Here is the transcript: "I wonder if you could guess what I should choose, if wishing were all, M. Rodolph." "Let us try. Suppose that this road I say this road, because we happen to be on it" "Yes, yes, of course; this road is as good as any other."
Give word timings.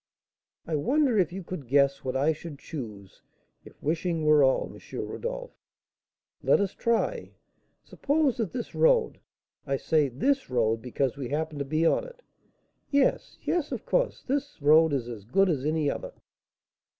"I 0.65 0.77
wonder 0.77 1.19
if 1.19 1.31
you 1.31 1.43
could 1.43 1.67
guess 1.67 2.03
what 2.03 2.17
I 2.17 2.33
should 2.33 2.57
choose, 2.57 3.21
if 3.63 3.83
wishing 3.83 4.25
were 4.25 4.43
all, 4.43 4.65
M. 4.75 4.79
Rodolph." 4.99 5.51
"Let 6.41 6.59
us 6.59 6.73
try. 6.73 7.33
Suppose 7.83 8.37
that 8.37 8.51
this 8.51 8.73
road 8.73 9.19
I 9.67 9.77
say 9.77 10.09
this 10.09 10.49
road, 10.49 10.81
because 10.81 11.17
we 11.17 11.29
happen 11.29 11.59
to 11.59 11.65
be 11.65 11.85
on 11.85 12.03
it" 12.03 12.23
"Yes, 12.89 13.37
yes, 13.43 13.71
of 13.71 13.85
course; 13.85 14.23
this 14.23 14.59
road 14.59 14.91
is 14.91 15.07
as 15.07 15.23
good 15.23 15.49
as 15.49 15.65
any 15.65 15.87
other." 15.91 16.13